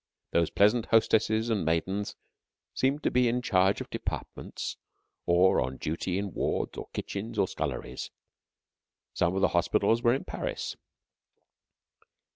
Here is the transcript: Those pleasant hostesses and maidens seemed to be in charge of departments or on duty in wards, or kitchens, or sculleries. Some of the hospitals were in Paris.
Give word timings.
Those 0.31 0.49
pleasant 0.49 0.87
hostesses 0.87 1.51
and 1.51 1.63
maidens 1.63 2.15
seemed 2.73 3.03
to 3.03 3.11
be 3.11 3.27
in 3.27 3.43
charge 3.43 3.81
of 3.81 3.89
departments 3.91 4.75
or 5.27 5.61
on 5.61 5.77
duty 5.77 6.17
in 6.17 6.33
wards, 6.33 6.75
or 6.75 6.87
kitchens, 6.89 7.37
or 7.37 7.47
sculleries. 7.47 8.09
Some 9.13 9.35
of 9.35 9.41
the 9.41 9.49
hospitals 9.49 10.01
were 10.01 10.15
in 10.15 10.23
Paris. 10.23 10.75